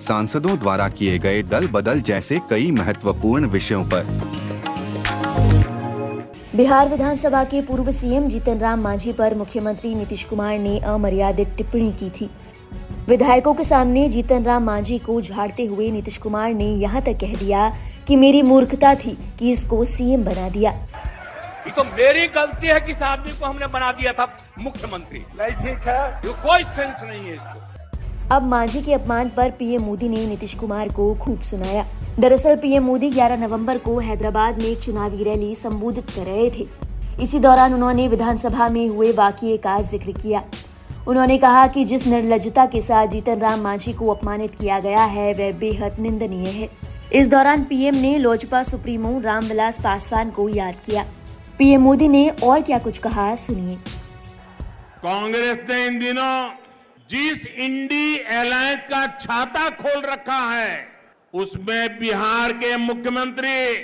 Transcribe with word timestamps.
सांसदों 0.00 0.58
द्वारा 0.58 0.88
किए 0.88 1.18
गए 1.18 1.42
दल 1.42 1.66
बदल 1.66 2.00
जैसे 2.00 2.38
कई 2.50 2.70
महत्वपूर्ण 2.70 3.46
विषयों 3.46 3.84
पर। 3.84 4.04
बिहार 6.56 6.88
विधानसभा 6.88 7.42
के 7.44 7.60
पूर्व 7.62 7.90
सीएम 7.90 8.28
जीतन 8.28 8.58
राम 8.58 8.80
मांझी 8.80 9.12
पर 9.12 9.34
मुख्यमंत्री 9.34 9.94
नीतीश 9.94 10.24
कुमार 10.24 10.58
ने 10.58 10.78
अमर्यादित 10.86 11.54
टिप्पणी 11.56 11.90
की 11.92 12.10
थी। 12.10 12.30
विधायकों 13.08 13.54
के 13.54 13.64
सामने 13.64 14.08
जीतन 14.08 14.44
राम 14.44 14.64
मांझी 14.64 14.98
को 14.98 15.20
झाड़ते 15.20 15.64
हुए 15.64 15.90
नीतीश 15.90 16.18
कुमार 16.18 16.52
ने 16.54 16.66
यहाँ 16.76 17.02
तक 17.02 17.18
कह 17.20 17.34
दिया 17.36 17.68
कि 18.08 18.16
मेरी 18.16 18.42
मूर्खता 18.42 18.94
थी 18.94 19.16
कि 19.38 19.50
इसको 19.50 19.84
सीएम 19.86 20.24
बना 20.24 20.48
दिया। 20.48 20.70
ये 20.70 21.70
तो 21.72 21.84
मेरी 21.86 22.26
गलती 22.28 22.66
है 22.66 22.80
कि 22.80 22.92
इस 22.92 23.02
आदमी 23.04 23.38
को 23.38 23.46
हमने 23.46 23.66
बना 23.68 23.90
दिया 23.92 24.12
था 24.12 24.26
मुख्यमंत्री। 24.60 25.24
नहीं 25.40 25.56
ठीक 25.56 25.88
है। 25.88 26.00
ये 26.26 26.32
कोई 26.42 26.64
सेंस 26.66 27.02
नहीं 27.02 27.20
है 27.20 27.34
इसको। 27.34 27.77
अब 28.32 28.42
मांझी 28.42 28.82
के 28.82 28.92
अपमान 28.92 29.28
पर 29.28 29.50
पीएम 29.50 29.82
मोदी 29.82 30.08
ने 30.08 30.26
नीतीश 30.26 30.54
कुमार 30.54 30.88
को 30.88 31.14
खूब 31.14 31.40
सुनाया। 31.40 31.86
दरअसल, 32.18 32.56
पीएम 32.56 32.84
मोदी 32.84 33.10
11 33.10 33.36
नवंबर 33.36 33.78
को 33.78 33.98
हैदराबाद 33.98 34.58
में 34.58 34.68
एक 34.68 34.78
चुनावी 34.78 35.24
रैली 35.24 35.54
संबोधित 35.54 36.10
कर 36.10 36.22
रहे 36.22 36.50
थे। 36.50 36.66
इसी 37.22 37.38
दौरान 37.38 37.74
उन्होंने 37.74 38.08
विधानसभा 38.08 38.68
में 38.68 38.88
हुए 38.88 39.12
वाकये 39.12 39.56
का 39.56 39.82
ज़िक्र 39.82 40.12
किया। 40.12 40.44
उन्होंने 41.08 41.38
कहा 41.38 41.66
कि 41.66 41.84
जिस 41.84 42.06
निर्लजता 42.06 42.66
के 42.66 42.80
साथ 42.80 43.06
जीतन 43.06 43.38
राम 43.38 43.60
मांझी 43.60 43.92
को 43.92 44.08
अपमानित 44.08 44.54
किया 44.54 44.80
गया 44.80 45.04
है, 45.04 45.32
वह 45.32 45.52
बेहद 45.52 46.00
निंदनीय 46.00 46.48
है। 46.48 46.68
इस 47.12 47.28
दौरान 47.30 47.64
पीएम 47.64 47.94
ने 47.94 48.18
लोजपा 48.18 48.62
सुप्रीमो 48.62 49.20
रामविलास 49.20 49.78
पासवान 49.78 50.30
को 50.30 50.48
याद 50.48 50.74
किया। 50.86 51.04
पीएम 51.58 51.80
मोदी 51.80 52.08
ने 52.08 52.28
और 52.28 52.60
क्या 52.60 52.78
कुछ 52.78 52.98
कहा, 52.98 53.34
सुनिए। 53.34 53.74
कांग्रेस 55.02 55.58
ने 55.70 55.86
इन 55.86 55.98
दिनों 55.98 56.57
जिस 57.10 57.46
इंडी 57.46 58.18
अलायंस 58.18 58.82
का 58.84 59.06
छाता 59.18 59.68
खोल 59.72 60.02
रखा 60.02 60.40
है, 60.50 60.88
उसमें 61.34 61.98
बिहार 61.98 62.52
के 62.54 62.76
मुख्यमंत्री 62.76 63.76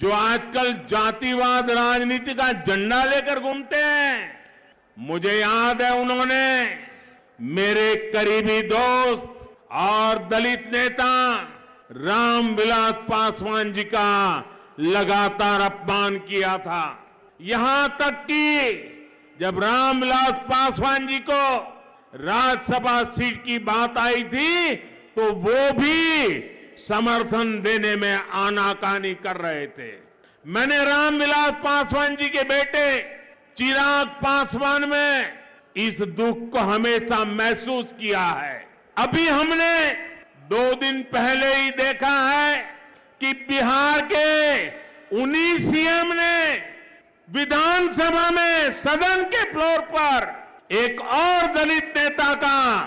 जो 0.00 0.10
आजकल 0.12 0.72
जातिवाद 0.88 1.70
राजनीति 1.70 2.34
का 2.34 2.50
झंडा 2.52 3.04
लेकर 3.04 3.40
घूमते 3.40 3.76
हैं, 3.76 4.32
मुझे 4.96 5.32
याद 5.32 5.82
है 5.82 5.92
उन्होंने 6.00 6.44
मेरे 7.52 7.94
करीबी 8.14 8.60
दोस्त 8.62 9.48
और 9.74 10.18
दलित 10.28 10.70
नेता 10.72 11.12
रामविलास 11.92 12.94
पासवान 13.08 13.72
जी 13.72 13.82
का 13.84 14.10
लगातार 14.80 15.60
अपमान 15.62 16.18
किया 16.20 16.56
था। 16.58 16.84
यहाँ 17.40 17.88
तक 18.00 18.22
कि 18.30 19.38
जब 19.40 19.62
रामविलास 19.62 20.32
पासवान 20.44 21.06
जी 21.06 21.18
को 21.30 21.42
राज्यसभा 22.12 23.02
सीट 23.04 23.42
की 23.44 23.58
बात 23.58 23.98
आई 23.98 24.22
थी 24.24 24.74
तो 25.16 25.30
वो 25.32 25.72
भी 25.72 26.40
समर्थन 26.78 27.60
देने 27.62 27.94
में 27.96 28.14
आनाकानी 28.14 29.12
कर 29.14 29.36
रहे 29.36 29.66
थे। 29.66 29.90
मैंने 30.44 30.84
रामविलास 30.84 31.52
पासवान 31.64 32.16
जी 32.16 32.28
के 32.28 32.42
बेटे, 32.44 33.00
चिराग 33.58 34.06
पासवान 34.22 34.88
में 34.88 35.32
इस 35.76 36.00
दुख 36.00 36.50
को 36.52 36.58
हमेशा 36.58 37.24
महसूस 37.24 37.92
किया 37.92 38.24
है। 38.42 38.66
अभी 38.96 39.26
हमने 39.28 39.90
दो 40.50 40.72
दिन 40.74 41.02
पहले 41.02 41.54
ही 41.54 41.70
देखा 41.70 42.16
है 42.30 42.56
कि 43.20 43.32
बिहार 43.48 44.00
के 44.12 44.68
उन्हीं 45.22 45.58
सीएम 45.60 46.12
ने 46.12 46.54
विधानसभा 47.28 48.30
में 48.30 48.70
सदन 48.72 49.24
के 49.24 49.42
फ्लोर 49.52 49.80
पर 49.90 50.45
एक 50.72 51.00
और 51.00 51.52
दलित 51.54 51.92
नेता 51.96 52.34
का, 52.34 52.82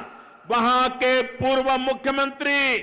वहाँ 0.51 0.89
के 0.89 1.21
पूर्व 1.21 1.77
मुख्यमंत्री, 1.77 2.77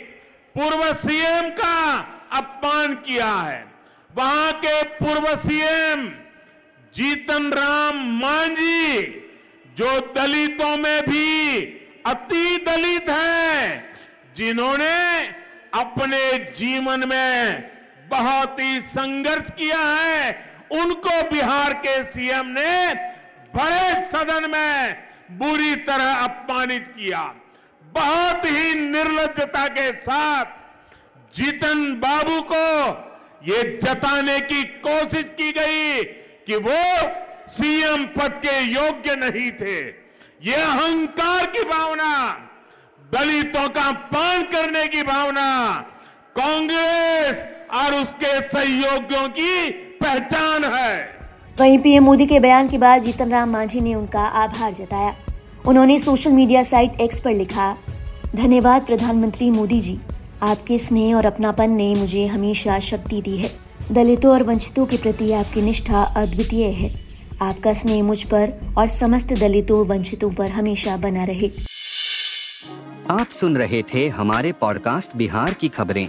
पूर्व 0.55 0.93
सीएम 0.95 1.49
का 1.49 1.97
अपमान 2.33 2.95
किया 2.95 3.31
है। 3.31 3.75
वहाँ 4.17 4.53
के 4.53 4.83
पूर्व 4.83 5.27
सीएम 5.37 6.09
जीतन 6.95 7.53
राम 7.53 7.97
मांझी, 8.21 9.03
जो 9.77 10.01
दलितों 10.15 10.77
में 10.77 11.03
भी 11.03 11.63
अति 12.07 12.65
दलित 12.69 13.09
है, 13.09 13.95
जिन्होंने 14.37 15.27
अपने 15.75 16.39
जीवन 16.39 17.09
में 17.09 17.71
बहुत 18.09 18.61
ही 18.61 18.81
संघर्ष 18.81 19.51
किया 19.51 19.81
है, 19.81 20.31
उनको 20.73 21.23
बिहार 21.31 21.73
के 21.73 22.03
सीएम 22.05 22.47
ने 22.47 23.16
बड़े 23.57 24.09
सदन 24.09 24.51
में 24.51 24.97
बुरी 25.31 25.75
तरह 25.77 26.13
अपमानित 26.15 26.89
किया। 26.89 27.23
बहुत 27.83 28.45
ही 28.45 28.75
निर्लजता 28.75 29.67
के 29.69 29.93
साथ 29.93 30.45
जीतन 31.37 31.93
बाबू 31.95 32.41
को 32.53 32.67
ये 33.49 33.63
जताने 33.83 34.39
की 34.41 34.63
कोशिश 34.63 35.25
की 35.31 35.53
गई 35.53 36.03
कि 36.47 36.57
वो 36.57 36.83
सीएम 37.49 38.05
पद 38.07 38.41
के 38.45 38.61
योग्य 38.61 39.15
नहीं 39.15 39.51
थे। 39.51 39.79
ये 40.43 40.55
अहंकार 40.55 41.47
की 41.47 41.63
भावना, 41.65 42.13
दलितों 43.13 43.69
का 43.69 43.91
पान 43.93 44.43
करने 44.43 44.87
की 44.87 45.03
भावना, 45.03 45.75
कांग्रेस 46.39 47.45
और 47.75 47.95
उसके 47.95 48.41
सहयोगियों 48.49 49.29
की 49.29 49.71
पहचान 50.01 50.65
है। 50.65 51.16
वहीं 51.61 51.79
पीएम 51.79 52.05
मोदी 52.05 52.27
के 52.27 52.41
बयान 52.41 52.69
के 52.69 52.79
बाद 52.79 53.03
जीतन 53.03 53.31
राम 53.31 53.51
मांझी 53.51 53.81
ने 53.81 53.95
उनका 53.95 54.21
आभार 54.21 54.73
जताया। 54.73 55.15
उन्होंने 55.67 55.99
सोशल 55.99 56.31
मीडिया 56.31 56.63
साइट 56.63 57.01
एक्स 57.01 57.21
पर 57.21 57.35
लिखा, 57.35 57.77
धन्यवाद 58.37 58.83
प्रधानमंत्री 58.83 59.51
मोदी 59.51 59.81
जी। 59.81 59.99
आपके 60.43 60.79
स्नेह 60.79 61.17
और 61.17 61.27
अपनापन 61.27 61.71
ने 61.71 61.95
मुझे 61.95 62.27
हमेशा 62.27 62.79
शक्ति 62.79 63.23
दी 63.23 63.37
है। 63.37 63.51
दलितों 63.93 64.33
और 64.33 64.43
वंचितों 64.43 64.87
के 64.87 64.97
प्रति 64.97 65.33
आपकी 65.33 65.63
निष्ठा 65.63 66.03
अद्वितीय 66.03 66.67
है। 66.67 66.91
आपका 67.43 67.73
स्नेह 67.73 68.03
मुझ 68.03 68.23
पर 68.25 68.53
और 68.79 68.89
समस्त 68.89 69.33
दलितों, 69.33 69.87
वंचितों 69.87 70.31
पर 70.31 70.51
हमेशा 70.51 70.97
बना 70.97 71.25
रहे। 71.25 71.51
आप 73.11 73.29
सुन 73.31 73.57
रहे 73.57 73.83
थे 73.83 74.09
हमारे 74.09 74.53
पॉडकास्ट 74.53 75.17
बिहार 75.17 75.55
की 75.55 75.69
खबरें। 75.69 76.09